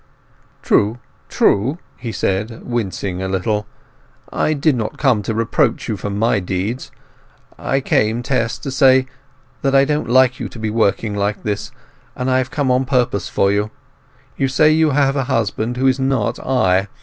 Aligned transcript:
"True, 0.63 0.97
true," 1.29 1.77
he 1.95 2.11
said, 2.11 2.63
wincing 2.65 3.21
a 3.21 3.27
little. 3.27 3.67
"I 4.33 4.53
did 4.53 4.75
not 4.75 4.97
come 4.97 5.21
to 5.21 5.35
reproach 5.35 5.87
you 5.87 5.95
for 5.95 6.09
my 6.09 6.39
deeds. 6.39 6.89
I 7.59 7.81
came 7.81 8.23
Tess, 8.23 8.57
to 8.57 8.71
say 8.71 9.05
that 9.61 9.75
I 9.75 9.85
don't 9.85 10.09
like 10.09 10.39
you 10.39 10.49
to 10.49 10.57
be 10.57 10.71
working 10.71 11.13
like 11.13 11.43
this, 11.43 11.71
and 12.15 12.31
I 12.31 12.39
have 12.39 12.49
come 12.49 12.71
on 12.71 12.85
purpose 12.85 13.29
for 13.29 13.51
you. 13.51 13.69
You 14.37 14.47
say 14.47 14.71
you 14.71 14.89
have 14.89 15.15
a 15.15 15.25
husband 15.25 15.77
who 15.77 15.85
is 15.85 15.99
not 15.99 16.39
I. 16.39 16.87